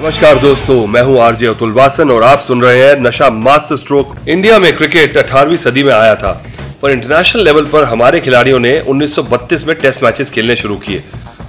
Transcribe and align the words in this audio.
नमस्कार 0.00 0.38
दोस्तों, 0.38 0.86
मैं 0.86 1.00
हूँ 1.02 1.18
आरजे 1.20 1.46
अतुल 1.46 1.72
वासन 1.72 2.10
और 2.10 2.22
आप 2.22 2.40
सुन 2.40 2.60
रहे 2.62 2.82
हैं 2.82 3.00
नशा 3.00 3.28
मास्टर 3.30 3.76
स्ट्रोक 3.76 4.14
इंडिया 4.28 4.58
में 4.58 4.76
क्रिकेट 4.76 5.16
18वीं 5.16 5.56
सदी 5.56 5.82
में 5.82 5.92
आया 5.92 6.14
था। 6.14 6.30
पर 6.82 6.90
इंटरनेशनल 6.90 7.44
लेवल 7.44 7.64
पर 7.64 7.84
हमारे 7.84 8.20
खिलाड़ियों 8.20 8.58
ने 8.58 8.78
1932 8.82 9.66
में 9.66 9.74
टेस्ट 9.76 10.02
मैचेस 10.02 10.30
खेलने 10.30 10.56
शुरू 10.56 10.76
किए। 10.76 11.02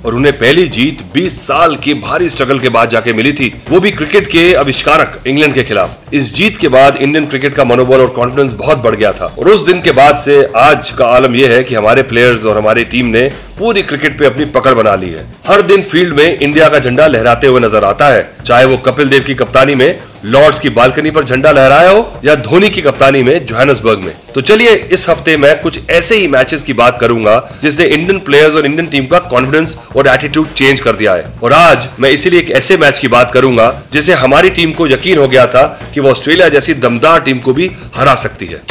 और 0.06 0.16
उन्हें 0.16 0.34
पहली 0.38 0.68
जीत 0.68 1.02
20 1.14 1.40
साल 1.42 1.76
के 1.76 1.94
भारी 1.94 2.30
स्ट्रगल 2.30 2.60
के 2.60 2.70
बाद 2.70 2.90
जाके 2.90 3.14
मिली 3.14 3.34
थी। 3.34 3.54
वो 3.70 3.80
भी 3.80 3.92
क्रिकेट 3.92 4.28
के 4.28 4.54
आविष्कारक 4.54 5.22
इंग्लैंड 5.28 5.54
के 5.54 5.64
खिलाफ। 5.64 6.14
इस 6.14 6.34
जीत 6.36 6.58
के 6.58 6.68
बाद 6.68 6.98
इंडियन 6.98 7.26
क्रिकेट 7.26 7.56
का 7.56 7.64
मनोबल 7.64 8.02
और 8.02 8.08
कॉन्फिडेंस 8.10 8.54
बहुत 8.54 8.78
बढ़ 8.78 8.96
गया 8.96 9.12
था। 9.14 9.26
और 9.40 9.50
उस 9.50 9.66
दिन 9.66 9.82
के 9.82 9.92
बाद 9.92 10.18
से 10.18 10.44
आज 10.58 10.92
का 10.92 11.08
आलम 11.08 11.36
यह 11.36 11.52
है 11.52 11.64
कि 11.64 11.76
हमारे 11.76 12.04
प्लेयर्स 12.04 12.46
और 12.46 12.58
हमारी 12.58 12.84
टीम 12.86 13.08
ने 13.08 13.30
पूरी 13.60 13.82
क्रिकेट 13.82 14.18
पे 14.20 14.26
अपनी 14.26 14.46
पकड़ 14.46 14.74
बना 14.74 14.96
ली 14.96 15.10
है। 15.10 15.26
हर 15.48 15.62
दिन 15.62 15.82
फ़ील्ड 15.82 16.14
में 16.14 16.40
इंडिया 16.40 16.70
का 16.70 16.80
झंडा 16.80 17.08
लहराते 17.08 17.48
हुए 17.48 17.60
नज़र 17.60 17.84
आता 17.84 18.08
है। 18.08 18.30
चाहे 18.46 18.66
वो 18.66 18.78
कपिल 18.78 19.10
देव 19.10 19.24
की 19.24 19.36
कप्तानी 19.36 19.76
में 19.76 20.00
लॉर्ड्स 20.26 20.60
की 20.60 20.70
बालकनी 20.70 21.12
पर 21.12 21.24
झंडा 21.24 21.52
लहराया 21.52 21.90
हो 21.90 22.22
या 22.26 22.36
धोनी 22.36 22.70
की 22.70 22.82
कप्तानी 22.82 23.24
में 23.24 23.46
जोहानसबर्ग 23.46 24.00
में। 24.00 24.14
तो 24.36 24.42
चलिए, 24.42 24.74
इस 24.92 25.08
हफ़्ते 25.10 25.36
मैं 25.38 25.60
कुछ 25.62 25.80
ऐसे 25.90 26.16
ही 26.16 26.28
मैचेस 26.28 26.64
की 26.64 26.74
बात 26.74 26.98
करूँगा 27.02 27.38
जिसने 27.62 27.86
इंडियन 27.86 28.20
प्लेयर्स 28.20 28.56
और 28.56 28.66
इंडियन 28.66 28.88
टीम 28.88 29.06
का 29.06 29.20
कॉन्फिडेंस 29.30 29.78
और 29.96 30.08
एटीट्यूड 30.08 30.54
चेंज 30.54 30.80
कर 30.80 30.96
दिया 30.96 31.14
है। 31.14 31.26
और 31.44 31.54
आज 31.54 31.88
मैं 32.00 32.10
इसीलिए 32.10 32.40
एक 32.40 32.52
ऐसे 32.52 32.78
मैच 32.78 33.00
की 33.00 33.08
बात 33.08 33.32
करूँगा 33.32 33.72
जिसे 33.94 34.14
हमारी 34.16 34.50
टीम 34.50 34.74
को 34.74 34.88
यकीन 34.88 35.18
हो 35.18 35.28
गया 35.28 35.46
था 35.48 35.64
कि 35.94 36.00
वो 36.00 36.12
ऑस्ट्रेलिया 36.12 36.50
जैसी 36.50 36.74
दमदार 36.76 37.20
टीम 37.22 37.40
को 37.40 37.54
भी 37.54 37.72
हरा 37.96 38.16
सकती 38.18 38.46
है। 38.46 38.62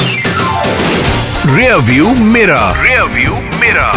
रियर 1.48 1.77
व्यू 1.84 2.15
मेरा 2.27 2.61
रियर 2.83 3.03
व्यू 3.15 3.34
मेरा 3.61 3.93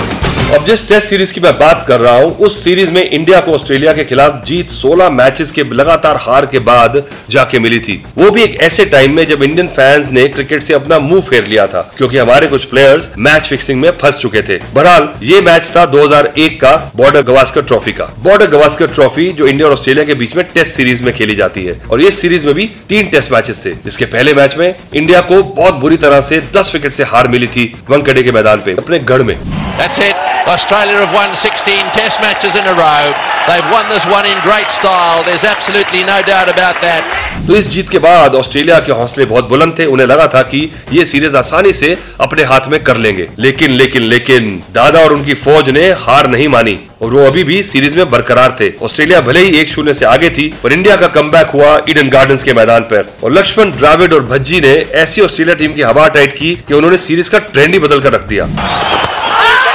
अब 0.54 0.66
जिस 0.66 0.88
टेस्ट 0.88 1.08
सीरीज़ 1.08 1.34
की 1.34 1.42
मैं 1.42 1.52
बात 1.60 1.86
कर 1.88 2.00
रहा 2.00 2.14
हूँ, 2.14 2.32
उस 2.38 2.64
सीरीज़ 2.64 2.90
में 2.92 3.02
इंडिया 3.04 3.40
को 3.42 3.52
ऑस्ट्रेलिया 3.52 3.92
के 3.94 4.04
खिलाफ 4.06 4.44
जीत 4.46 4.70
16 4.70 5.10
मैचेस 5.10 5.52
के 5.52 5.64
लगातार 5.64 6.18
हार 6.22 6.46
के 6.46 6.60
बाद 6.60 7.02
जाके 7.30 7.60
मिली 7.60 7.80
थी। 7.80 7.96
वो 8.18 8.30
भी 8.32 8.42
एक 8.44 8.60
ऐसे 8.62 8.86
टाइम 8.86 9.16
में 9.16 9.24
जब 9.28 9.44
इंडियन 9.44 9.68
फैंस 9.68 10.10
ने 10.12 10.28
क्रिकेट 10.28 10.64
से 10.64 10.74
अपना 10.74 11.00
मुँह 11.00 11.22
फेर 11.22 11.46
लिया 11.46 11.68
था, 11.68 11.82
क्योंकि 11.98 12.18
हमारे 12.18 12.48
कुछ 12.48 12.64
प्लेयर्स 12.64 13.10
मैच 13.18 13.44
फिक्सिंग 13.44 13.80
में 13.82 13.90
फंस 14.02 14.18
चुके 14.18 14.42
थे। 14.42 14.58
बहरहाल, 14.74 15.10
ये 15.24 15.40
मैच 15.42 15.72
था 15.76 15.86
2001 15.86 16.60
का 16.62 16.76
बॉर्डर 16.96 17.22
गवास्कर 17.22 17.62
ट्रॉफी 17.62 17.92
का। 17.92 18.10
बॉर्डर 18.20 18.50
गवास्कर 18.50 18.88
ट्रॉफी 18.88 19.32
जो 19.32 19.48
इंडिया 19.48 19.68
और 19.68 19.74
ऑस्ट्रेलिया 19.74 20.06
के 20.06 20.14
बीच 20.14 20.36
में 20.36 20.46
टेस्ट 20.54 20.74
सीरीज़ 20.74 21.04
में 21.04 21.14
खेली 21.14 21.36
जाती 21.36 21.66
है, 21.66 21.80
और 21.92 22.02
इस 22.02 22.20
सीरीज़ 22.22 22.46
में 22.46 22.54
भी 22.56 22.70
तीन 22.90 23.10
टेस्ट 23.10 23.32
मैचेस 23.32 23.66
थे, 23.66 23.74
जिसके 23.86 24.06
पहले 24.08 24.34
मैच 24.34 24.58
में 24.58 24.74
इंडिया 24.94 25.22
को 25.22 25.42
बहुत 25.44 25.76
बुरी 25.76 25.98
तरह 25.98 26.22
से 26.22 26.42
दस 26.56 26.72
विकेट 26.74 26.94
से 26.94 27.04
हार 27.04 27.28
मिली 27.28 27.48
थी 27.48 27.74
वंकड़े 27.90 28.24
के 28.24 28.32
मैदान 28.32 28.62
पे, 28.66 28.76
अपने 28.78 29.00
गढ़ 29.00 29.22
में। 29.22 29.38
That's 29.80 30.00
it. 30.00 30.41
Australia 30.48 30.98
have 30.98 31.14
won 31.14 31.36
16 31.36 31.92
test 31.92 32.20
matches 32.20 32.56
in 32.56 32.66
a 32.66 32.74
row. 32.74 33.14
They've 33.48 33.70
won 33.72 33.88
this 33.90 34.06
one 34.08 34.26
in 34.26 34.38
great 34.42 34.72
style. 34.72 35.24
There's 35.24 35.44
absolutely 35.44 36.02
no 36.02 36.22
doubt 36.24 36.50
about 36.50 36.82
that. 36.82 37.04
तो 37.48 37.56
इस 37.56 37.70
जीत 37.70 37.90
के 37.90 38.00
बाद 38.00 38.36
ऑस्ट्रेलिया 38.36 38.80
के 38.80 38.92
हौसले 38.92 39.26
बहुत 39.26 39.48
बुलंद 39.50 39.78
थे 39.80 39.86
उन्हें 39.86 40.08
लगा 40.08 40.28
था 40.28 40.42
कि 40.44 40.60
ये 40.94 41.06
सीरीज़ 41.06 41.38
आसानी 41.38 41.74
से 41.74 41.98
अपने 42.22 42.44
हाथ 42.44 42.68
में 42.68 42.84
कर 42.84 42.98
लेंगे 42.98 43.28
लेकिन 43.40 43.72
लेकिन 43.72 44.02
लेकिन 44.02 44.60
दादा 44.74 45.00
और 45.00 45.14
उनकी 45.14 45.34
फौज 45.34 45.70
ने 45.70 45.88
हार 46.00 46.28
नहीं 46.28 46.48
मानी 46.48 46.78
और 47.02 47.14
वो 47.14 47.26
अभी 47.28 47.44
भी 47.44 47.62
सीरीज़ 47.64 47.96
में 47.96 48.10
बरकरार 48.10 48.56
थे 48.60 48.72
ऑस्ट्रेलिया 48.82 49.22
भले 49.22 49.40
ही 49.40 49.60
एक 49.60 49.70
शून्य 49.70 49.94
से 49.94 50.06
आगे 50.06 50.30
थी, 50.30 50.54
पर 50.64 50.74
इंडिया 50.74 50.96
का 50.96 51.08
कम 51.08 51.32
हुआ 51.54 51.78
ईडन 51.90 52.10
गार्डन्स 52.10 52.44
के 52.44 52.54
मैदान 52.54 52.84
पर 52.84 53.14
और 53.24 53.32
लक्ष्मण, 53.32 53.72
द्राविड 53.72 54.14
और 54.14 54.26
भज्जी 54.26 54.62
ने 54.62 54.74
ऐसी 55.04 55.22
ऑस्ट्रेलिया 55.22 55.56
टीम 55.56 55.74
की 55.74 55.82
हवा 55.82 56.08
टाइट 56.08 56.34
की 56.34 56.56
कि 56.68 56.74
उन्होंने 56.74 56.98
सीरीज़ 56.98 57.30
का 57.30 57.40
ट्रेंड 57.54 57.74
ही 57.74 57.80
बदल 57.80 58.02
कर 58.02 58.12
रख 58.12 58.28
दिया 58.28 58.48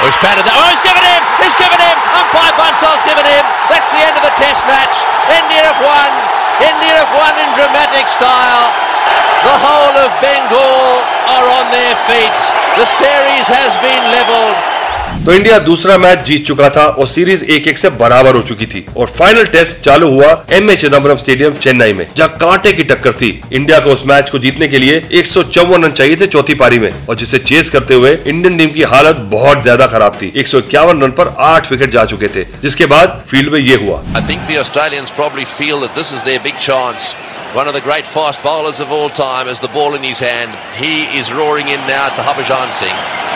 he's 0.07 0.19
patted 0.23 0.47
that. 0.47 0.55
Oh, 0.55 0.67
he's 0.71 0.83
given 0.83 1.03
him! 1.03 1.21
He's 1.43 1.57
given 1.59 1.75
him! 1.75 1.95
Umpire 2.15 2.55
Bunsal's 2.55 3.03
given 3.03 3.27
him. 3.27 3.43
That's 3.67 3.91
the 3.91 3.99
end 3.99 4.15
of 4.15 4.23
the 4.23 4.33
test 4.39 4.63
match. 4.63 4.95
India 5.27 5.67
have 5.67 5.79
won. 5.83 6.11
India 6.63 6.95
have 6.95 7.11
won 7.11 7.33
in 7.35 7.49
dramatic 7.59 8.07
style. 8.07 8.71
The 9.43 9.57
whole 9.59 9.95
of 10.01 10.09
Bengal 10.23 11.03
are 11.29 11.47
on 11.59 11.69
their 11.69 11.95
feet. 12.07 12.39
The 12.79 12.87
series 12.87 13.45
has 13.51 13.75
been 13.83 14.03
levelled. 14.09 14.76
तो 15.25 15.33
India 15.33 15.57
दूसरा 15.59 15.97
match 15.97 16.21
जीत 16.25 16.45
चुका 16.47 16.69
था 16.75 16.83
और 17.01 17.07
series 17.07 17.43
एक 17.45 17.67
एक 17.67 17.77
से 17.77 17.89
बराबर 17.99 18.35
हो 18.35 18.41
चुकी 18.49 18.65
थी 18.65 18.85
और 18.97 19.07
फाइनल 19.17 19.45
टेस्ट 19.53 19.79
चालू 19.85 20.09
हुआ 20.11 20.31
M 20.53 20.71
A 20.71 20.75
Chidambaram 20.75 21.15
stadium 21.15 21.53
Chennai 21.65 21.93
में, 21.93 22.05
जहाँ 22.17 22.29
कांटे 22.41 22.73
की 22.73 22.83
टक्कर 22.91 23.13
थी 23.21 23.29
इंडिया 23.53 23.79
को 23.79 23.89
उस 23.89 24.03
मैच 24.07 24.29
को 24.29 24.39
जीतने 24.39 24.67
के 24.67 24.79
लिए 24.79 24.95
एक 25.19 25.25
रन 25.85 25.91
चाहिए 25.91 26.15
थे 26.21 26.27
चौथी 26.27 26.53
पारी 26.61 26.79
में 26.79 26.89
और 27.09 27.15
जिसे 27.15 27.39
चेस 27.51 27.69
करते 27.69 27.93
हुए 27.93 28.11
इंडियन 28.27 28.57
टीम 28.57 28.71
की 28.73 28.83
हालत 28.93 29.15
बहुत 29.31 29.61
ज़्यादा 29.63 29.87
खराब 29.87 30.17
थी 30.21 30.31
एक 30.35 30.47
सौ 30.47 30.57
इक्यावन 30.59 31.01
रन 31.03 31.11
पर 31.19 31.35
आठ 31.51 31.71
विकेट 31.71 31.91
जा 31.91 32.05
चुके 32.05 32.27
थे, 32.35 32.43
जिसके 32.61 32.85
बाद 32.95 33.23
फ़ील्ड 33.29 33.51
में 33.53 33.59
ये 33.59 33.75
हुआ 33.85 34.03
the. 36.57 37.15
One 37.53 37.67
of 37.67 37.73
the 37.73 37.81
great 37.81 38.05
fast 38.05 38.41
bowlers 38.43 38.81
of 38.81 38.91
all 38.91 39.09
time 39.09 39.47
has 39.47 39.61
the 39.61 39.69
ball 39.69 39.95
in 39.95 40.03
his 40.03 40.19
hand. 40.19 40.59
He 40.75 40.91
is 41.19 41.31
roaring 41.33 41.69
in 41.69 41.87
now 41.87 42.09
to 42.17 42.27
Harbhajan 42.27 42.75
Singh. 42.81 43.26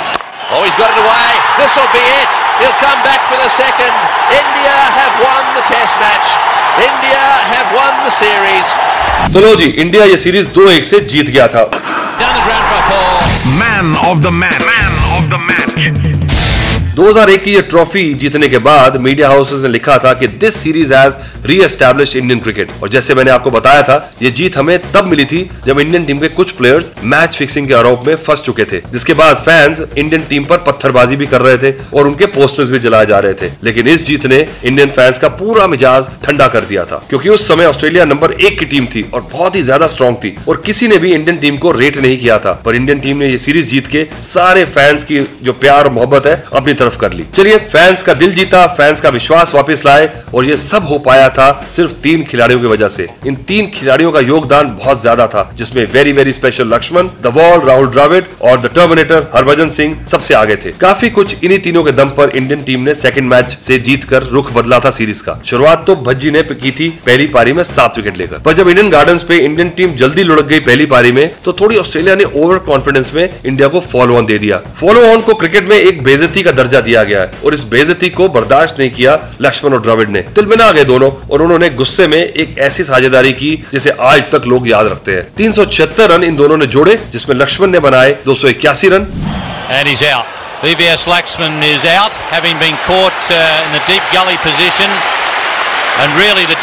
Oh, 0.53 0.63
he's 0.63 0.77
got 0.79 0.91
it 0.95 0.99
away. 1.03 1.31
This 1.59 1.73
will 1.77 1.91
be 1.95 2.03
it. 2.23 2.31
He'll 2.63 2.79
come 2.83 3.01
back 3.03 3.21
for 3.31 3.37
the 3.43 3.51
second. 3.51 3.93
India 4.31 4.77
have 4.99 5.15
won 5.23 5.43
the 5.59 5.65
test 5.71 5.95
match. 6.03 6.29
India 6.79 7.23
have 7.53 7.69
won 7.79 7.93
the 8.07 8.13
series. 8.23 8.69
तो 9.35 9.41
लो 9.41 9.55
जी 9.61 9.67
India 9.85 10.05
ये 10.05 10.17
series 10.25 10.47
दो 10.59 10.69
एक 10.71 10.85
से 10.85 11.01
जीत 11.13 11.31
गया 11.37 11.47
था 11.57 11.65
Down 12.21 12.35
the 12.37 12.45
ground 12.47 12.67
for 12.73 12.83
four. 12.91 13.51
Man 13.61 13.97
of 14.11 14.19
the 14.25 14.33
match 14.43 14.61
man 14.69 14.95
of 15.17 15.31
the 15.33 15.41
match 15.49 16.30
2001 16.96 17.44
की 17.44 17.52
ये 17.54 17.62
ट्रॉफी 17.62 18.14
जीतने 18.14 18.48
के 18.50 18.58
बाद 18.60 18.96
मीडिया 19.02 19.28
हाउसेस 19.30 19.62
ने 19.64 19.70
लिखा 19.70 19.98
था 19.98 20.12
कि 20.14 20.28
this 20.28 20.56
series 20.56 20.94
has 20.94 21.14
reestablish 21.64 22.16
Indian 22.16 22.40
cricket 22.40 22.72
और 22.84 22.90
जैसे 22.90 23.16
मैंने 23.16 23.32
आपको 23.32 23.52
बताया 23.52 23.82
था, 23.82 24.14
ये 24.22 24.32
जीत 24.32 24.58
हमें 24.58 24.78
तब 24.92 25.06
मिली 25.08 25.26
थी 25.26 25.40
जब 25.66 25.80
इंडियन 25.80 26.06
टीम 26.06 26.20
के 26.20 26.28
कुछ 26.30 26.52
प्लेयर्स 26.52 26.92
मैच 27.04 27.36
फिक्सिंग 27.36 27.68
के 27.68 27.74
आरोप 27.74 28.04
में 28.08 28.16
फंस 28.18 28.42
चुके 28.42 28.66
थे, 28.66 28.82
जिसके 28.92 29.14
बाद 29.14 29.36
फैंस 29.38 29.82
इंडियन 29.98 30.24
टीम 30.30 30.46
पर 30.46 30.58
पत्थरबाजी 30.66 31.16
भी 31.16 31.26
कर 31.26 31.42
रहे 31.42 31.58
थे 31.58 31.74
और 31.94 32.08
उनके 32.08 32.26
पोस्टर्स 32.28 32.70
भी 32.70 32.80
जलाए 32.80 33.06
जा 33.06 33.20
रहे 33.20 33.34
थे। 33.34 33.52
लेकिन 33.64 33.88
इस 33.88 34.06
जीत 34.08 34.26
ने 34.26 34.46
इंडियन 34.66 34.90
फैंस 34.90 35.18
का 35.18 35.28
पूरा 35.32 35.68
मिजाज 35.68 36.10
ठंडा 36.26 36.48
कर 36.48 36.66
दिया 36.66 36.86
था, 36.86 37.04
क्योंकि 37.10 37.30
उस 37.30 37.48
समय 37.48 37.66
ऑस्ट्रेलिया 37.66 38.06
नंबर 38.06 38.32
एक 38.34 38.60
की 38.60 38.66
टीम 38.66 38.86
थी 38.96 39.06
और 39.14 39.28
बहुत 39.32 39.56
ही 39.56 39.62
ज़्यादा 39.64 39.88
स्ट्रॉन्ग 39.88 40.18
थी 40.18 40.36
और 40.48 40.62
किसी 40.66 40.88
ने 40.88 40.98
भी 40.98 41.14
इंडियन 41.14 41.38
टीम 41.38 41.58
को 41.58 41.72
रेट 41.72 41.98
नहीं 42.00 42.18
किया 42.18 42.40
था। 42.40 42.54
पर 42.66 42.76
इंडियन 42.76 43.00
टीम 43.00 43.18
ने 43.18 43.30
ये 43.30 43.38
सीरीज़ 43.38 43.70
जीत 43.70 43.88
के 43.88 44.08
सारे 44.24 44.66
फैंस 44.68 45.04
की 45.04 45.26
जो 45.42 45.54
प्यार 45.56 45.84
और 45.84 45.92
मोहब्बत 45.92 46.26
है, 46.26 46.44
अपनी 46.54 46.80
तरफ़ 46.82 46.98
कर 47.00 47.14
ली। 47.14 47.26
चलिए 47.36 47.58
फैंस 47.68 48.04
का 48.04 48.14
दिल 48.16 48.34
जीता 48.34 48.66
फैंस 48.74 49.02
का 49.02 49.10
विश्वास 49.12 49.56
वापस 49.56 49.84
लाए 49.86 50.10
और 50.34 50.46
ये 50.46 50.58
सब 50.60 50.86
हो 50.86 50.98
पाया 51.02 51.30
था 51.32 51.50
सिर्फ़ 51.72 51.94
तीन 52.04 52.24
खिलाड़ियों 52.26 52.60
की 52.60 52.68
वजह 52.68 52.90
से। 52.90 53.08
इन 53.28 53.36
तीन 53.48 53.72
खिलाड़ियों 53.72 54.12
का 54.12 54.20
योगदान 54.22 54.68
बहुत 54.76 55.02
ज़्यादा 55.02 55.28
था, 55.28 55.50
जिसमें 55.56 55.86
very 55.94 56.12
very 56.12 56.34
special 56.34 56.74
Laxman 56.74 57.10
the 57.24 57.34
wall 57.36 57.68
Rahul 57.68 57.88
Dravid 57.90 58.26
और 58.42 58.60
द 58.60 58.72
टर्मिनेटर 58.76 59.28
हरभजन 59.34 59.70
सिंह 59.72 59.96
सबसे 60.08 60.34
आगे 60.34 60.56
थे। 60.56 60.72
काफ़ी 60.82 61.10
कुछ 61.12 61.36
इन्हीं 61.44 61.60
तीनों 61.62 61.84
के 61.84 61.92
दम 61.94 62.10
पर 62.18 62.32
इंडियन 62.36 62.64
टीम 62.64 62.82
ने 62.82 62.94
सेकंड 62.96 63.30
मैच 63.30 63.58
से 63.62 63.78
जीत 63.82 64.04
कर 64.04 64.24
रुख 64.26 64.52
बदला 64.54 64.80
था 64.80 64.92
सीरीज़ 64.92 65.24
का। 65.24 65.40
शुरुआत 65.46 65.86
तो 65.88 65.96
भज्जी 66.04 66.32
ने 66.32 66.42
की 66.54 66.72
थी 66.72 66.90
पहली 67.06 67.28
पारी 67.30 67.54
में 67.54 67.64
सात 67.66 67.98
विकेट 67.98 68.18
लेकर। 68.18 68.40
पर 68.40 68.54
जब 68.54 68.70
इंडियन 68.70 68.90
गार्डन 68.90 69.18
पे 69.28 69.38
इंडियन 69.40 69.70
टीम 69.78 69.94
जल्दी 69.96 70.24
लुढ़क 70.24 70.46
गई 70.46 70.60
पहली 70.62 70.86
पारी 70.88 71.12
में 71.12 71.30
तो 71.44 71.54
थोड़ी 71.54 71.78
ऑस्ट्रेलिया 71.78 72.16
ने 72.16 72.24
ओवर 72.36 72.58
कॉन्फिडेंस 72.66 73.14
में 73.14 73.24
इंडिया 73.46 73.68
को 73.68 73.80
फॉलो 73.92 74.16
ऑन 74.18 74.26
दे 74.26 74.38
दिया। 74.38 74.58
फॉलो 74.80 75.06
ऑन 75.08 75.22
को 75.22 75.34
क्रिकेट 75.36 75.70
में 75.70 75.76
एक 75.78 76.04
बेजती 76.04 76.44
का 76.44 76.52
दर्जा 76.54 76.71
दर्जा 76.72 76.82
दिया 76.82 77.04
गया 77.04 77.22
है 77.22 77.32
और 77.46 77.54
इस 77.54 77.64
बेजती 77.64 78.10
को 78.10 78.28
बर्दाश्त 78.30 78.76
नहीं 78.80 78.90
किया 78.90 79.20
लक्ष्मण 79.42 79.74
और 79.74 79.82
द्रविड़ 79.82 80.10
ने। 80.10 80.22
तिलमिना 80.36 80.66
आ 80.66 80.72
गए 80.72 80.84
दोनों 80.84 81.12
और 81.32 81.42
उन्होंने 81.42 81.70
गुस्से 81.70 82.08
में 82.08 82.18
एक 82.18 82.56
ऐसी 82.60 82.84
साझेदारी 82.84 83.34
की 83.34 83.52
जिसे 83.72 83.92
आज 84.02 84.22
तक 84.32 84.44
लोग 84.48 84.70
याद 84.70 84.88
रखते 84.88 85.12
हैं। 85.12 85.24
तीन 85.36 85.54
रन 86.12 86.24
इन 86.24 86.36
दोनों 86.36 86.58
ने 86.58 86.66
जोड़े 86.66 86.96
जिसमें 87.12 87.36
लक्ष्मण 87.36 87.68
ने 87.68 87.80
बनाए 87.80 88.16
दो 88.26 88.36
run. 88.96 89.04
And 96.02 96.12
really, 96.18 96.46
the 96.52 96.60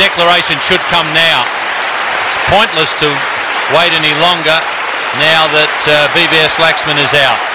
pointless 2.53 2.93
to 3.01 3.09
wait 3.75 3.93
any 3.99 4.15
longer 4.23 4.59
now 5.21 5.43
that 5.55 5.75
uh, 5.87 5.99
BBS 6.15 6.57
Laxman 6.65 6.99
is 7.05 7.13
out. 7.27 7.48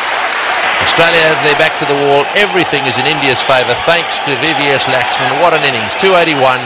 Australia 0.84 1.22
have 1.32 1.42
their 1.48 1.56
back 1.56 1.74
to 1.80 1.86
the 1.86 1.96
wall. 1.96 2.24
Everything 2.36 2.84
is 2.86 2.98
in 3.00 3.06
India's 3.08 3.42
favour 3.42 3.76
thanks 3.88 4.20
to 4.26 4.32
VVS 4.44 4.84
Laxman. 4.92 5.32
What 5.42 5.54
an 5.54 5.64
innings. 5.64 5.94
281. 5.96 6.60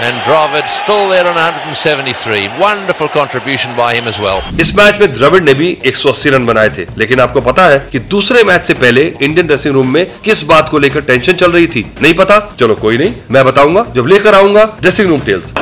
And 0.00 0.16
Dravid 0.26 0.66
still 0.66 1.08
there 1.10 1.26
on 1.30 1.36
173. 1.36 2.48
Wonderful 2.58 3.08
contribution 3.08 3.70
by 3.76 3.90
him 3.94 4.08
as 4.12 4.18
well. 4.18 4.42
इस 4.60 4.74
match 4.76 5.00
में 5.00 5.12
द्रविड़ 5.12 5.42
ने 5.44 5.54
भी 5.54 5.68
180 5.86 6.30
run 6.34 6.46
बनाए 6.46 6.70
थे 6.78 6.86
लेकिन 6.98 7.20
आपको 7.20 7.40
पता 7.50 7.66
है 7.72 7.78
कि 7.92 7.98
दूसरे 8.14 8.42
मैच 8.50 8.64
से 8.66 8.74
पहले 8.82 9.04
इंडियन 9.22 9.46
ड्रेसिंग 9.46 9.74
रूम 9.74 9.92
में 9.94 10.04
किस 10.24 10.42
बात 10.52 10.68
को 10.68 10.78
लेकर 10.84 11.00
टेंशन 11.12 11.32
चल 11.44 11.52
रही 11.52 11.66
थी 11.74 11.84
नहीं 12.02 12.14
पता 12.22 12.38
चलो 12.58 12.74
कोई 12.82 12.98
नहीं 12.98 13.14
मैं 13.30 13.44
बताऊँगा 13.44 13.84
जब 13.96 14.06
लेकर 14.14 14.34
आऊँगा 14.34 14.64
dressing 14.80 15.08
room 15.08 15.20
tales 15.30 15.52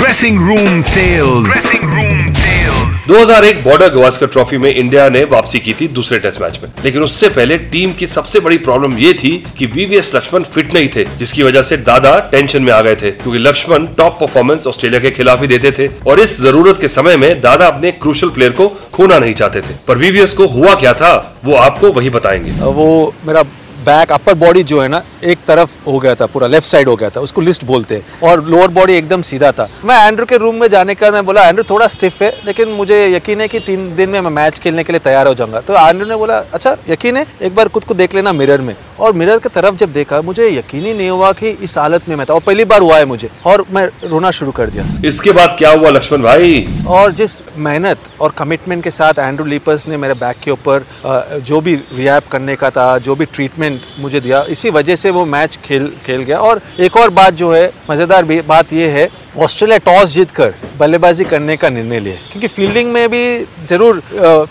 dressing 0.00 0.46
room 0.48 0.82
tales 0.94 1.62
2001 3.08 3.62
Border 3.64 3.88
Gavaskar 3.88 4.26
trophy 4.26 4.58
में 4.58 4.74
इंडिया 4.74 5.08
ने 5.08 5.22
वापसी 5.24 5.58
की 5.58 5.72
थी 5.74 5.86
दूसरे 5.88 6.18
टेस्ट 6.18 6.40
मैच 6.40 6.58
में। 6.62 6.70
लेकिन 6.84 7.02
उससे 7.02 7.28
पहले 7.28 7.58
टीम 7.72 7.92
की 7.92 8.06
सबसे 8.06 8.40
बड़ी 8.40 8.58
प्रॉब्लम 8.58 8.96
ये 8.98 9.12
थी 9.12 9.32
कि 9.58 9.66
वीवीएस 9.66 10.14
लक्ष्मण 10.14 10.42
फिट 10.44 10.72
नहीं 10.74 10.88
थे, 10.96 11.04
जिसकी 11.18 11.42
वजह 11.42 11.62
से 11.62 11.76
दादा 11.76 12.18
टेंशन 12.32 12.62
में 12.62 12.72
आ 12.72 12.80
गए 12.82 12.94
थे, 12.96 13.10
क्योंकि 13.10 13.38
लक्ष्मण 13.38 13.86
टॉप 13.86 14.16
परफॉर्मेंस 14.20 14.66
ऑस्ट्रेलिया 14.66 15.00
के 15.00 15.10
खिलाफ 15.10 15.40
ही 15.40 15.46
देते 15.46 15.72
थे 15.72 15.88
और 16.06 16.20
इस 16.20 16.40
ज़रूरत 16.40 16.80
के 16.80 16.88
समय 16.88 17.16
में 17.16 17.40
दादा 17.40 17.66
अपने 17.66 17.92
क्रूशल 17.92 18.28
प्लेयर 18.28 18.52
को 18.52 18.68
खोना 18.92 19.18
नहीं 19.18 19.34
चाहते 19.34 19.60
थे। 19.60 19.74
पर 19.88 19.98
वीवीएस 19.98 20.32
को 20.32 20.46
हुआ 20.46 20.74
क्या 20.74 20.92
था, 20.92 21.36
वो 21.44 21.54
आपको 21.56 21.92
वही 21.92 22.10
बताएँगे। 22.10 22.50
वो 22.50 23.14
मेरा 23.26 23.42
बैक 23.84 24.12
अपर 24.12 24.34
बॉडी 24.36 24.62
जो 24.64 24.80
है 24.82 24.88
ना 24.88 25.02
एक 25.24 25.38
तरफ़ 25.46 25.76
हो 25.86 25.98
गया 25.98 26.14
था 26.14 26.26
पूरा 26.26 26.46
लेफ़्ट 26.46 26.68
साइड 26.68 26.88
हो 26.88 26.94
गया 26.96 27.10
था 27.10 27.20
उसको 27.20 27.40
लिस्ट 27.40 27.64
बोलते 27.64 27.94
हैं। 27.94 28.28
और 28.28 28.44
लोअर 28.44 28.68
बॉडी 28.70 28.92
एकदम 28.94 29.22
सीधा 29.22 29.50
था। 29.52 29.68
मैं 29.84 29.98
एंड्रू 30.06 30.26
के 30.26 30.36
रूम 30.36 30.54
में 30.54 30.68
जाने 30.68 30.94
का 30.94 31.10
मैं 31.10 31.24
बोला 31.26 31.46
एंड्रू 31.48 31.64
थोड़ा 31.70 31.86
स्टिफ 31.88 32.20
है 32.22 32.32
लेकिन 32.46 32.68
मुझे 32.72 33.06
यकीन 33.08 33.40
है 33.40 33.48
कि 33.48 33.60
तीन 33.60 33.94
दिन 33.96 34.10
में 34.10 34.20
मैं 34.20 34.30
मैच 34.32 34.58
खेलने 34.58 34.84
के 34.84 34.92
लिए 34.92 35.00
तैयार 35.00 35.26
हो 35.26 35.34
जाऊँगा। 35.34 35.60
तो 35.60 35.74
एंड्रू 35.78 36.08
ने 36.08 36.16
बोला 36.16 36.38
अच्छा 36.52 36.76
यकीन 36.88 37.16
है? 37.16 37.26
एक 37.42 37.54
बार 37.54 37.68
खुद 37.68 37.84
को 37.84 37.94
देख 37.94 38.14
लेना 38.14 38.32
मिरर 38.32 38.60
में। 38.60 38.74
और 39.00 39.12
मिरर 39.12 39.38
की 39.38 39.48
तरफ़ 39.48 39.74
जब 39.74 39.92
देखा 39.92 40.20
मुझे 40.22 40.48
यकीन 40.48 40.84
ही 40.84 40.92
नहीं 40.94 41.08
हुआ 41.10 41.32
कि 41.32 41.48
इस 41.62 41.76
हालत 41.78 42.08
में 42.08 42.14
मैं 42.16 42.26
था। 42.30 42.34
और 42.34 42.40
पहली 42.40 42.64
बार 42.64 42.80
हुआ 42.80 42.98
है 42.98 43.04
मुझे। 43.04 43.30
और 43.46 43.64
मैं 43.70 43.86
रोना 44.04 44.30
शुरू 44.30 44.52
कर 44.52 44.70
दिया। 44.70 44.84
इसके 45.08 45.30
बाद 45.32 45.54
क्या 45.58 45.70
हुआ 45.70 45.90
लक्ष्मण 45.90 46.22
भाई? 46.22 46.66
और 46.88 47.12
जिस 47.12 47.40
मेहनत 47.58 47.98
और 48.20 48.32
कमिटमेंट 48.38 48.82
के 48.84 48.90
साथ 48.90 49.18
एंड्रू 49.18 49.44
लीपर्स 49.46 49.88
ने 49.88 49.96
मेरे 49.96 50.14
बैक 50.16 50.36
के 50.44 50.50
ऊपर 50.50 50.84
जो 51.40 51.60
भी 51.60 51.74
रिहैब 51.74 52.22
करने 52.32 52.56
का 52.56 52.70
था 52.70 52.86
जो 52.98 53.14
भी 53.14 53.24
ट्रीटमेंट 53.26 53.73
मुझे 53.98 54.20
दिया। 54.20 54.42
इसी 54.48 54.70
वजह 54.70 54.96
से 54.96 55.10
वो 55.10 55.24
मैच 55.24 55.58
खेल 55.64 55.92
खेल 56.06 56.22
गया। 56.22 56.38
और 56.38 56.60
एक 56.80 56.96
और 56.96 57.10
बात 57.10 57.34
जो 57.34 57.52
है, 57.52 57.70
मज़ेदार 57.90 58.24
बात 58.42 58.72
ये 58.72 58.88
है 58.90 59.08
ऑस्ट्रेलिया 59.36 59.78
टॉस 59.84 60.12
जीतकर 60.14 60.52
बल्लेबाजी 60.78 61.24
करने 61.24 61.56
का 61.56 61.68
निर्णय 61.70 62.00
लिया। 62.00 62.14
क्योंकि 62.32 62.48
फील्डिंग 62.48 62.92
में 62.92 63.08
भी 63.10 63.24
ज़रूर 63.66 64.00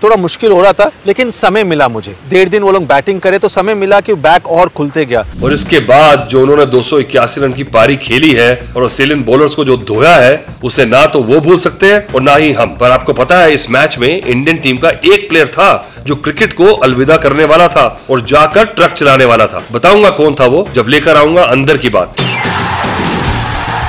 थोड़ा 0.04 0.16
मुश्किल 0.16 0.52
हो 0.52 0.62
रहा 0.62 0.74
था, 0.74 0.90
लेकिन 1.08 1.32
समय 1.32 1.64
मिला 1.64 1.88
मुझे। 1.88 2.16
डेढ़ 2.30 2.50
दिन 2.50 2.64
वो 2.64 2.72
लोग 2.72 2.88
बैटिंग 2.88 3.22
करे 3.22 3.40
तो 3.40 3.48
समय 3.48 3.74
मिला 3.74 4.00
कि 4.00 4.14
बैक 4.16 4.48
और 4.48 4.70
खुलते 4.70 5.06
गया। 5.06 5.26
और 5.44 5.54
इसके 5.54 5.80
बाद 5.82 6.28
जो 6.32 6.42
उन्होंने 6.42 6.66
दो 6.66 6.82
सौ 6.84 7.00
इक्यासी 7.00 7.42
रन 7.42 7.54
की 7.54 7.64
पारी 7.66 7.96
खेली 7.98 8.32
है 8.32 8.52
और 8.76 8.84
ऑस्ट्रेलियन 8.84 9.24
बॉलर्स 9.24 9.54
को 9.54 9.66
जो 9.66 9.78
धोया 9.86 10.16
है, 10.16 10.46
उसे 10.64 10.86
ना 10.86 11.06
तो 11.06 11.22
वो 11.24 11.40
भूल 11.40 11.60
सकते 11.60 11.92
हैं 11.92 12.06
और 12.08 12.22
ना 12.22 12.36
ही 12.36 12.52
हम। 12.52 12.78
पर 12.78 12.92
आपको 12.92 13.14
पता 13.14 13.40
है, 13.40 13.54
इस 13.54 13.70
मैच 13.70 13.98
में 13.98 14.10
इंडियन 14.10 14.58
टीम 14.58 14.78
का 14.78 14.90
एक 14.90 15.28
प्लेयर 15.30 15.48
था 15.48 15.72
जो 16.08 16.16
क्रिकेट 16.18 16.54
को 16.54 16.74
अलविदा 16.76 17.18
करने 17.18 17.46
वाला 17.46 17.68
था 17.68 17.86
और 18.10 18.22
जाकर 18.26 18.66
ट्रक 18.68 18.94
चलाने 18.94 19.26
वाला 19.26 19.48
था। 19.48 19.64
बताऊँगा 19.72 20.10
कौन 20.12 20.36
था 20.40 20.46
वो, 20.46 20.68
जब 20.76 20.88
लेकर 20.88 21.18
आऊँगा 21.18 21.44
अंदर 21.44 21.78
की 21.78 21.90
बात। 21.90 22.16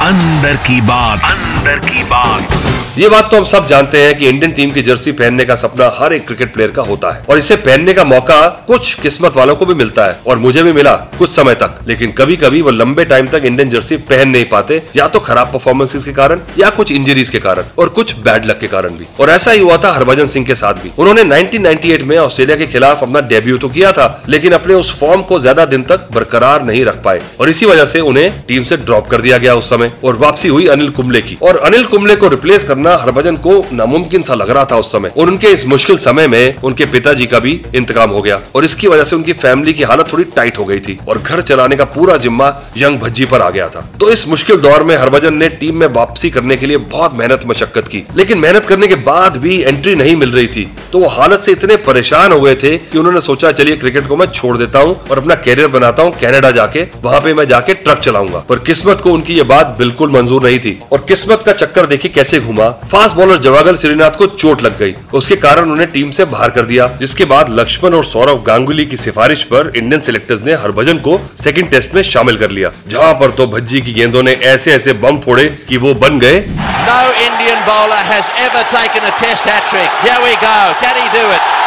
अंदर 0.05 0.56
की 0.56 0.81
बात। 0.81 1.23
अंदर 1.25 1.79
की 1.79 2.05
बात। 2.05 2.84
ये 2.99 3.08
बात 3.08 3.31
तो 3.31 3.37
हम 3.37 3.44
सब 3.44 3.67
जानते 3.67 4.00
हैं 4.02 4.14
कि 4.17 4.26
इंडियन 4.29 4.52
टीम 4.52 4.70
की 4.70 4.82
जर्सी 4.82 5.12
पहनने 5.12 5.44
का 5.44 5.55
सपना 5.55 5.91
हर 5.94 6.12
एक 6.12 6.26
क्रिकेट 6.26 6.52
प्लेयर 6.55 6.70
का 6.70 6.82
होता 6.82 7.11
है। 7.11 7.25
और 7.31 7.38
इसे 7.38 7.56
पहनने 7.56 7.94
का 7.94 8.02
मौका 8.05 8.37
कुछ 8.67 8.93
किस्मत 8.94 9.37
वालों 9.37 9.56
को 9.56 9.67
भी 9.67 9.75
मिलता 9.75 10.05
है। 10.06 10.19
और 10.26 10.38
मुझे 10.38 10.62
भी 10.62 10.73
मिला 10.73 10.93
कुछ 11.19 11.31
समय 11.31 11.55
तक। 11.55 11.79
लेकिन 11.88 12.12
कभी 12.12 12.37
कभी 12.37 12.61
वो 12.62 12.70
लंबे 12.70 13.05
टाइम 13.05 13.26
तक 13.26 13.43
इंडियन 13.44 13.70
जर्सी 13.70 13.96
पहन 13.96 14.29
नहीं 14.29 14.44
पाते, 14.44 14.81
या 14.96 15.08
तो 15.08 15.20
खराब 15.20 15.50
परफॉर्मेंसेस 15.52 16.05
के 16.05 16.12
कारण, 16.12 16.41
या 16.58 16.70
कुछ 16.70 16.93
इंजरीज 16.93 17.29
के 17.29 17.38
कारण, 17.38 17.64
और 17.79 17.88
कुछ 17.88 18.14
बैड 18.19 18.46
लक 18.46 18.58
के 18.58 18.67
कारण 18.67 18.97
भी। 18.97 19.06
और 19.20 19.31
ऐसा 19.31 19.50
ही 19.50 19.61
हुआ 19.61 19.76
था 19.76 19.93
हरभजन 19.93 20.26
सिंह 20.26 20.47
के 20.47 20.55
साथ 20.55 20.75
भी। 20.75 20.93
उन्होंने 20.99 21.25
1998 21.25 22.02
में 22.02 22.17
ऑस्ट्रेलिया 22.19 22.56
के 22.56 22.67
खिलाफ 22.67 23.02
अपना 23.02 23.20
डेब्यू 23.29 23.58
तो 23.58 23.69
किया 23.69 23.93
था, 23.93 24.06
लेकिन 24.29 24.52
अपने 24.52 24.75
उस 24.75 24.99
फॉर्म 25.00 25.23
को 25.23 25.40
ज़्यादा 25.40 25.64
दिन 25.64 25.82
तक 25.82 26.08
बरकरार 26.14 26.64
नहीं 26.64 26.85
रख 26.85 27.02
पाए। 27.02 27.20
और 27.40 27.50
इसी 27.50 27.67
वजह 27.67 27.85
से 27.87 28.00
उन्हें 28.02 28.43
टीम 28.49 28.62
से 28.62 28.76
ड्रॉप 28.76 29.08
कर 29.08 29.20
दिया 29.20 29.38
गया 29.38 29.55
उस 29.55 29.70
समय। 29.70 29.93
और 30.05 30.17
वापसी 30.17 30.49
हुई 30.49 30.67
अनिल 30.69 30.90
कुंबले 30.93 31.20
की। 31.20 31.38
और 31.43 31.58
अनिल 31.64 31.85
कुंबले 31.87 32.17
को 32.17 32.29
रिप्लेस 32.29 32.64
करना 32.64 32.82
हरभजन 32.93 33.37
को 33.37 33.53
नामुमकिन 33.73 34.23
सा 34.23 34.35
लग 34.35 34.51
रहा 34.51 34.65
था 34.65 34.77
उस 34.77 34.93
समय। 34.93 35.13
और 35.19 35.29
उनके 35.29 35.49
इस 35.49 35.67
मुश्किल 35.67 35.99
समय 35.99 36.29
में 36.29 36.57
उनके 36.65 36.85
पिताजी 36.85 37.27
का 37.27 37.39
भी 37.39 37.61
इंतकाम 37.75 38.11
हो 38.11 38.23
गया। 38.23 38.41
और 38.55 38.65
इसकी 38.65 38.89
वजह 38.89 39.05
से 39.05 39.17
उनकी 39.17 39.33
फैमिली 39.33 39.73
की 39.73 39.83
हालत 39.83 40.13
थोड़ी 40.13 40.25
टाइट 40.37 40.59
हो 40.59 40.65
गई 40.65 40.81
थी 40.81 40.99
और 41.09 41.19
घर 41.19 41.41
चलाने 41.43 41.77
का 41.77 41.85
पूरा 41.85 42.17
जिम्मा 42.17 42.49
यंग 42.77 42.99
भज्जी 42.99 43.25
पर 43.25 43.43
आ 43.43 43.51
गया 43.51 43.69
था। 43.69 43.81
तो 44.01 44.11
इस 44.11 44.27
मुश्किल 44.29 44.57
दौर 44.57 44.83
में 44.83 44.97
हरभजन 44.97 45.35
ने 45.35 45.49
टीम 45.49 45.81
में 45.81 45.87
वापसी 45.87 46.31
करने 46.31 46.57
के 46.57 46.67
लिए 46.67 46.77
बहुत 46.77 47.15
मेहनत 47.15 47.43
मशक्कत 47.47 47.89
की। 47.89 48.03
लेकिन 48.17 48.39
मेहनत 48.39 48.65
करने 48.65 48.87
के 48.87 48.95
बाद 49.05 49.37
भी 49.37 49.61
एंट्री 49.63 49.95
नहीं 49.95 50.17
मिल 50.17 50.33
रही 50.33 50.47
थी। 50.47 50.69
तो 50.93 50.99
वो 50.99 51.09
हालत 51.09 51.41
से 51.41 51.53
इतने 51.53 51.77
परेशान 51.77 52.33
हो 52.33 52.41
गए 52.41 52.55
थे 52.55 52.77
कि 52.79 52.99
उन्होंने 52.99 53.21
सोचा, 53.21 53.53
चलिए 53.53 53.77
क्रिकेट 53.77 54.09
को 54.09 54.17
मैं 54.17 54.27
छोड़ 54.27 54.57
देता 54.57 54.79
हूँ 54.79 54.97
और 55.11 55.19
अपना 55.19 55.35
कैरियर 55.35 55.69
बनाता 55.69 56.03
हूँ 56.03 56.13
कैनेडा 56.21 56.51
जाके। 56.51 56.87
वहाँ 57.03 57.21
पे 57.21 57.35
मैं 57.35 57.47
जाके 57.47 57.75
ट्रक 57.75 57.99
चलाऊँगा। 57.99 58.39
पर 58.39 58.59
किस्मत 58.59 59.01
को 59.01 59.13
उनकी 59.13 59.35
ये 59.35 59.43
बात 59.45 59.75
बिल्कुल 59.79 60.11
मंजूर 60.11 60.45
नहीं 60.45 60.59
थी। 60.59 60.79
और 60.93 61.05
किस्मत 61.09 61.43
का 61.43 61.53
चक्कर 61.53 61.87
देखिए 61.87 62.11
कैसे 62.11 62.41
घुमा। 62.41 62.69
फास्ट 62.91 63.17
बॉलर 63.17 63.38
जवागल 63.41 63.76
श्रीनाथ 63.76 64.19
को 64.19 64.26
चोट 64.35 64.62
लग 64.62 64.79
गई 64.79 64.94
उसके 65.15 65.37
कारण 65.37 65.71
उन्हें 65.71 65.91
टीम 65.93 66.11
से 66.11 66.25
बाहर 66.26 66.50
कर 66.50 66.65
दिया 66.67 66.87
जिसके 67.00 67.25
बाद 67.25 67.50
लक्ष्मण 67.61 67.94
और 67.94 68.05
सौरव 68.05 68.43
गांगुली 68.47 68.87
की 68.87 68.97
सिफारिश 68.97 69.43
पर 69.53 69.73
इंडियन 69.76 70.00
सिलेक्टर्स 70.03 70.44
ने 70.44 70.55
हरभजन 70.65 70.99
को 71.00 71.19
सेकंड 71.43 71.71
टेस्ट 71.71 71.94
में 71.94 72.03
शामिल 72.05 72.37
कर 72.37 72.50
लिया 72.50 72.73
जहाँ 72.88 73.12
पर 73.21 73.31
तो 73.32 73.47
भज्जी 73.49 73.81
की 73.81 73.93
गेंदों 73.93 74.23
ने 74.23 74.32
ऐसे 74.53 74.73
ऐसे 74.73 74.93
बम 75.05 75.21
फोड़े 75.21 75.49
कि 75.69 75.76
वो 75.79 75.94
बन 76.06 76.19
गए 76.21 76.44
No 76.85 77.03
Indian 77.19 77.61
bowler 77.65 78.03
has 78.05 78.32
ever 78.38 78.65
taken 78.71 79.05
a 79.05 79.12
test 79.17 79.47
hat 79.47 79.69
trick. 79.69 80.00
Here 80.00 80.21
we 80.21 80.35
go. 80.38 80.56
Can 80.79 80.97
he 80.97 81.06
do 81.11 81.29
it? 81.31 81.63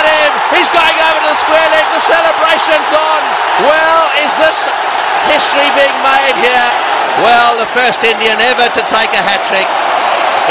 Got 0.00 0.08
him? 0.08 0.32
He's 0.56 0.70
going 0.72 0.96
over 0.96 1.20
to 1.20 1.28
the 1.28 1.36
square 1.36 1.68
leg. 1.76 1.84
The 1.92 2.00
celebration's 2.00 2.90
on. 2.96 3.22
Well, 3.68 4.02
is 4.24 4.32
this 4.40 4.64
history 5.28 5.68
being 5.76 5.98
made 6.00 6.36
here? 6.40 6.68
Well, 7.20 7.60
the 7.60 7.68
first 7.76 8.00
Indian 8.00 8.40
ever 8.40 8.72
to 8.72 8.82
take 8.88 9.12
a 9.12 9.20
hat 9.20 9.44
trick 9.44 9.68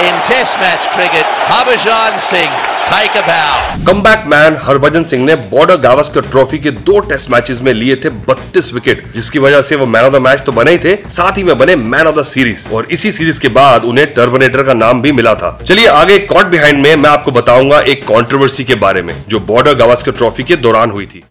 in 0.06 0.14
Test 0.30 0.62
match 0.62 0.86
cricket. 0.94 1.26
Harbhajan 1.50 2.22
Singh, 2.22 2.54
take 2.92 3.18
a 3.20 3.24
bow. 3.24 3.86
Comeback 3.88 4.24
man 4.28 4.58
Harbhajan 4.64 5.04
Singh 5.04 5.24
ने 5.26 5.36
Border 5.52 5.78
Gavaskar 5.78 6.22
trophy 6.22 6.58
के 6.60 6.72
दो 6.88 7.00
test 7.10 7.30
matches 7.32 7.60
में 7.62 7.72
लिए 7.74 7.96
थे 7.96 8.10
32 8.30 8.74
wicket 8.74 9.04
जिसकी 9.14 9.40
वजह 9.40 9.62
से 9.62 9.76
वो 9.76 9.86
मैन 9.86 10.06
ऑफ़ 10.06 10.14
द 10.14 10.22
मैच 10.22 10.42
तो 10.46 10.52
बने 10.52 10.72
ही 10.72 10.78
थे 10.78 10.96
साथ 11.12 11.38
ही 11.38 11.44
में 11.44 11.58
बने 11.58 11.76
मैन 11.76 12.08
ऑफ़ 12.08 12.16
द 12.16 12.24
सीरीज़ 12.26 12.68
और 12.70 12.88
इसी 12.92 13.12
सीरीज़ 13.12 13.40
के 13.40 13.48
बाद 13.60 13.84
उन्हें 13.84 14.06
टर्मिनेटर 14.14 14.64
का 14.64 14.74
नाम 14.74 15.02
भी 15.02 15.12
मिला 15.12 15.36
था। 15.36 15.58
चलिए 15.68 15.88
आगे 15.88 16.18
कॉट 16.34 16.46
बिहाइंड 16.48 16.82
में 16.84 16.96
मैं 16.96 17.10
आपको 17.10 17.32
बताऊँगा 17.32 17.80
एक 17.94 18.06
कॉन्ट्रोवर्सी 18.08 18.64
के 18.64 18.76
बारे 18.86 19.02
में 19.02 19.16
जो 19.30 19.40
बॉर्डर 19.52 19.74
गावस्कर 19.76 20.12
ट्रॉफी 20.12 20.44
के 20.44 20.56
दौरान 20.58 20.92
हुई 20.92 21.06
थी। 21.06 21.24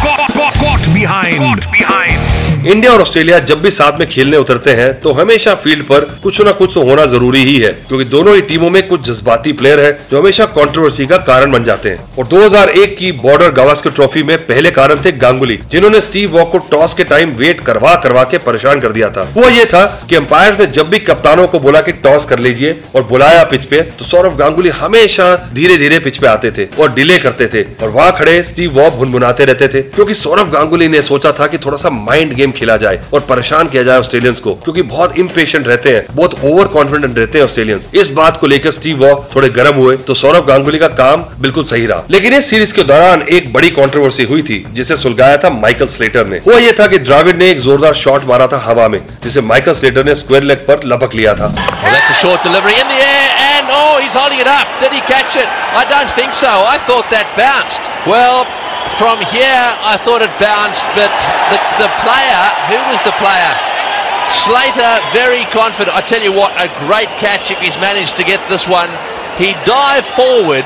कॉट 0.00 0.88
बिहाइंड 0.94 2.21
इंडिया 2.62 2.92
और 2.92 3.00
ऑस्ट्रेलिया 3.00 3.38
जब 3.40 3.60
भी 3.62 3.70
साथ 3.70 3.98
में 3.98 4.08
खेलने 4.08 4.36
उतरते 4.36 4.70
हैं 4.70 4.92
तो 5.00 5.12
हमेशा 5.12 5.54
फ़ील्ड 5.54 5.84
पर 5.84 6.00
कुछ 6.22 6.40
ना 6.40 6.50
कुछ 6.52 6.74
तो 6.74 6.82
होना 6.82 7.04
ज़रूरी 7.06 7.42
ही 7.44 7.56
है, 7.58 7.72
क्योंकि 7.88 8.04
दोनों 8.06 8.34
ही 8.34 8.40
टीमों 8.42 8.68
में 8.70 8.86
कुछ 8.88 9.00
जज्बाती 9.06 9.52
प्लेयर 9.52 9.80
हैं, 9.80 9.92
जो 10.10 10.20
हमेशा 10.20 10.44
कंट्रोवर्सी 10.48 11.06
का 11.06 11.16
कारण 11.20 11.52
बन 11.52 11.64
जाते 11.64 11.88
हैं। 11.88 12.16
और 12.18 12.26
2001 12.26 12.94
की 12.98 13.10
बॉर्डर 13.14 13.50
गावस्कर 13.52 13.90
ट्रॉफी 13.90 14.22
में 14.22 14.36
पहले 14.38 14.70
कारण 14.70 15.00
थे 15.04 15.12
गांगुली, 15.14 15.58
जिन्होंने 15.72 16.00
स्टीव 16.00 16.36
वॉक 16.36 16.52
को 16.52 16.58
टॉस 16.70 16.94
के 16.94 17.04
टाइम 17.04 17.32
वेट 17.36 17.60
करवा 17.60 17.94
करवा 18.04 18.24
के 18.24 18.38
परेशान 18.40 18.80
कर 18.80 18.92
दिया 18.92 19.08
था। 19.10 19.22
वो 19.34 19.48
ये 19.48 19.64
था 19.64 19.84
की 20.10 20.16
अंपायर 20.16 20.58
ने 20.60 20.66
जब 20.68 20.90
भी 20.90 20.98
कप्तानों 21.00 21.48
को 21.48 21.58
बोला 21.60 21.80
कि 21.80 21.92
टॉस 22.04 22.24
कर 22.26 22.38
लीजिए 22.38 22.78
और 22.94 23.02
बुलाया 23.04 23.42
पिच 23.44 23.64
पे 23.64 23.80
तो 23.98 24.04
सौरभ 24.04 24.36
गांगुली 24.36 24.68
हमेशा 24.76 25.34
धीरे 25.54 25.76
धीरे 25.78 25.98
पिच 25.98 26.18
पे 26.18 26.26
आते 26.26 26.50
थे 26.50 26.68
और 26.78 26.94
डिले 26.94 27.18
करते 27.18 27.46
थे। 27.48 27.62
और 27.82 27.88
वहाँ 27.90 28.12
खड़े 28.18 28.42
स्टीव 28.44 28.80
वॉक 28.80 28.94
भुनभुनाते 28.94 29.44
रहते 29.44 29.68
थे, 29.68 29.82
क्योंकि 29.84 30.14
सौरभ 30.14 30.52
गांगुली 30.52 30.88
ने 30.88 31.02
सोचा 31.02 31.32
था 31.32 31.46
कि 31.46 31.58
थोड़ा 31.58 31.76
सा 31.78 31.90
माइंड 31.90 32.34
गेम 32.34 32.50
खेला 32.52 32.76
जाए 32.76 33.00
और 33.14 33.20
परेशान 33.28 33.68
किया 33.68 33.82
जाए 33.82 33.98
ऑस्ट्रेलियंस 33.98 34.40
को 34.40 34.54
क्योंकि 34.64 34.82
बहुत 34.84 35.18
इम्पेशेंट 35.18 35.68
रहते 35.68 35.94
हैं 35.94 36.04
बहुत 36.12 36.34
ओवर 36.44 36.68
कॉन्फिडेंट 36.74 37.18
रहते 37.18 37.38
हैं 37.38 37.44
ऑस्ट्रेलियंस 37.44 37.88
इस 37.94 38.10
बात 38.12 38.36
को 38.36 38.46
लेकर 38.46 38.70
स्टीव 38.70 39.04
वॉ 39.04 39.14
थोड़े 39.34 39.48
गर्म 39.50 39.76
हुए 39.76 39.96
तो 40.08 40.14
सौरभ 40.14 40.46
गांगुली 40.46 40.78
का 40.78 40.88
काम 40.94 41.24
बिल्कुल 41.40 41.64
सही 41.64 41.86
रहा 41.86 42.04
लेकिन 42.10 42.34
इस 42.34 42.50
सीरीज़ 42.50 42.74
के 42.74 42.82
दौरान 42.84 43.22
एक 43.30 43.52
बड़ी 43.52 43.70
कॉन्ट्रोवर्सी 43.72 44.24
हुई 44.24 44.42
थी 44.42 44.64
जिसे 44.72 44.96
सुलगाया 44.96 45.36
था 45.44 45.50
माइकल 45.58 45.86
स्लेटर 45.88 46.26
ने 46.26 46.40
हुआ 46.46 46.58
यह 46.58 46.74
था 46.80 46.86
कि 46.86 46.98
द्राविड 47.00 47.36
ने 47.38 47.50
एक 47.50 47.60
जोरदार 47.60 47.94
शॉट 47.96 48.24
मारा 48.28 48.46
था 48.46 48.58
हवा 48.64 48.88
में 48.88 49.00
जिसे 49.24 49.40
माइकल 49.52 49.74
स्लेटर 49.74 50.04
ने 50.04 50.14
स्क्वायर 50.14 50.42
लेग 50.44 50.66
पर 50.68 50.86
लपक 50.86 51.14
लिया 51.14 51.34
था 51.34 51.54
oh, 53.72 54.00
he's 54.00 54.14
holding 54.14 54.40
it 54.40 54.48
up. 54.48 54.68
Did 54.80 54.92
he 54.92 55.00
catch 55.02 55.36
it? 55.36 55.48
I 55.72 55.84
don't 55.84 56.10
think 56.10 56.32
so. 56.34 56.48
I 56.48 56.76
thought 56.84 57.08
that 57.10 57.28
bounced. 57.36 57.84
Well, 58.06 58.44
from 58.96 59.20
here, 59.28 59.66
I 59.84 59.96
thought 60.04 60.20
it 60.20 60.32
bounced, 60.40 60.84
but 60.96 61.12
the, 61.52 61.58
the 61.80 61.90
player, 62.04 62.42
who 62.72 62.78
was 62.92 63.00
the 63.04 63.14
player? 63.20 63.52
Slater, 64.32 64.92
very 65.12 65.44
confident. 65.52 65.92
I 65.92 66.00
tell 66.00 66.22
you 66.24 66.32
what, 66.32 66.52
a 66.56 66.72
great 66.88 67.12
catch 67.20 67.52
if 67.52 67.60
he's 67.60 67.76
managed 67.80 68.16
to 68.16 68.24
get 68.24 68.40
this 68.48 68.64
one. 68.68 68.88
He 69.36 69.52
dived 69.68 70.08
forward 70.12 70.64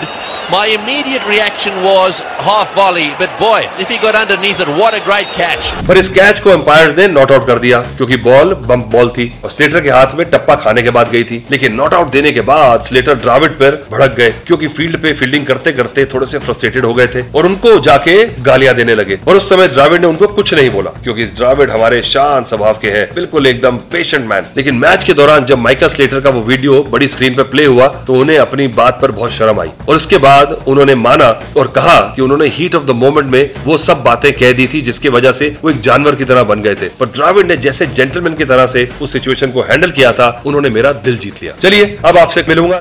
My 0.48 0.66
immediate 0.72 1.24
reaction 1.26 1.72
was 1.82 2.20
half 2.38 2.72
volley, 2.72 3.06
but 3.18 3.30
boy, 3.36 3.68
if 3.80 3.88
he 3.88 3.96
got 3.98 4.14
underneath 4.14 4.60
it, 4.60 4.68
what 4.80 4.94
a 4.94 5.00
great 5.06 5.32
catch. 5.38 5.70
पर 5.86 5.98
इस 5.98 6.08
catch 6.08 6.40
को 6.40 6.50
empire 6.50 6.94
ने 6.98 7.06
not 7.08 7.32
out 7.32 7.46
कर 7.46 7.58
दिया 7.58 7.80
क्योंकि 7.96 8.16
ball 8.26 8.52
bump 8.68 8.84
ball 8.92 9.08
थी 9.16 9.26
और 9.44 9.50
Slater 9.50 9.80
के 9.80 9.90
हाथ 9.90 10.14
में 10.18 10.24
टप्पा 10.30 10.54
खाने 10.64 10.82
के 10.82 10.90
बाद 10.96 11.10
गई 11.12 11.22
थी। 11.30 11.42
लेकिन 11.50 11.74
नॉट 11.74 11.94
आउट 11.94 12.10
देने 12.10 12.32
के 12.32 12.40
बाद 12.50 12.82
स्लेटर 12.82 13.14
ड्राविड 13.24 13.52
पर 13.62 13.76
भड़क 13.92 14.14
गए 14.18 14.30
क्योंकि 14.46 14.68
फ़ील्ड 14.76 15.00
पे 15.02 15.12
फील्डिंग 15.12 15.46
करते 15.46 15.72
करते 15.72 16.04
थोड़े 16.14 16.26
से 16.26 16.38
फ्रस्ट्रेटेड 16.46 16.84
हो 16.84 16.92
गए 16.94 17.06
थे 17.14 17.22
और 17.34 17.46
उनको 17.46 17.78
जाके 17.88 18.16
गालियाँ 18.42 18.74
देने 18.74 18.94
लगे। 18.94 19.18
और 19.28 19.36
उस 19.36 19.48
समय 19.48 19.68
द्राविड 19.68 20.00
ने 20.00 20.06
उनको 20.06 20.28
कुछ 20.38 20.54
नहीं 20.54 20.70
बोला 20.70 20.90
क्योंकि 21.02 21.24
द्राविड 21.42 21.70
हमारे 21.70 22.02
शांत 22.12 22.46
स्वभाव 22.46 22.78
के 22.82 22.90
हैं 22.98 23.04
बिल्कुल 23.14 23.46
एकदम 23.46 23.78
पेशेंट 23.92 24.28
मैन 24.28 24.46
लेकिन 24.56 24.78
मैच 24.84 25.04
के 25.04 25.14
दौरान 25.14 25.44
जब 25.46 25.58
माइकल 25.66 25.88
स्लेटर 25.96 26.20
का 26.20 26.30
वो 26.30 26.42
वीडियो 26.52 26.82
बड़ी 26.92 27.08
स्क्रीन 27.08 27.34
पर 27.34 27.50
प्ले 27.56 27.66
हुआ 27.66 27.88
तो 28.06 28.20
उन्हें 28.20 28.38
अपनी 28.38 28.68
बात 28.80 28.98
पर 29.02 29.12
बहुत 29.12 29.32
शर्म 29.32 29.60
आई। 29.60 29.70
और 29.88 29.96
उसके 29.96 30.18
बाद 30.18 30.34
उन्होंने 30.42 30.94
माना 30.94 31.40
और 31.56 31.68
कहा 31.68 32.00
कि 32.00 32.22
उन्होंने 32.22 32.48
हीट 32.48 32.74
ऑफ़ 32.74 32.84
द 32.84 32.90
मोमेंट 32.90 33.30
में 33.30 33.50
वो 33.64 33.78
सब 33.78 34.02
बातें 34.02 34.32
कह 34.32 34.52
दी 34.52 34.66
थी 34.66 34.80
जिसकी 34.80 35.08
वजह 35.08 35.32
से 35.32 35.56
वो 35.64 35.70
एक 35.70 35.80
जानवर 35.80 36.14
की 36.14 36.24
तरह 36.24 36.42
बन 36.42 36.62
गए 36.62 36.74
थे। 36.74 36.88
पर 37.00 37.06
द्राविड 37.06 37.46
ने 37.46 37.56
जैसे 37.56 37.86
जेंटलमैन 37.86 38.34
की 38.34 38.44
तरह 38.44 38.66
से 38.66 38.88
उस 39.02 39.12
सिचुएशन 39.12 39.50
को 39.50 39.62
हैंडल 39.62 39.90
किया 39.90 40.12
था 40.12 40.42
उन्होंने 40.46 40.70
मेरा 40.70 40.92
दिल 40.92 41.18
जीत 41.18 41.42
लिया। 41.42 41.54
चलिए 41.60 41.98
अब 42.04 42.18
आपसे 42.18 42.44
मिलूँगा। 42.48 42.80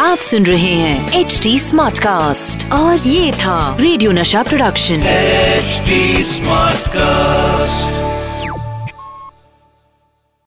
आप 0.00 0.18
सुन 0.18 0.46
रहे 0.46 0.72
हैं 0.74 1.20
एच 1.20 1.40
डी 1.42 1.58
स्मार्ट 1.58 1.98
कास्ट 1.98 2.72
और 2.72 3.08
ये 3.08 3.32
था 3.32 3.76
रेडियो 3.80 4.12
नशा 4.12 4.42
प्रोडक्शन 4.42 4.94
एच 4.94 5.82
स्मार्ट 6.26 6.64
Smartcast. 6.74 8.13